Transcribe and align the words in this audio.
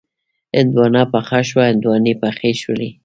هندواڼه 0.57 1.01
پخه 1.13 1.39
شوه، 1.49 1.63
هندواڼې 1.71 2.13
پخې 2.21 2.51
شولې 2.61 2.89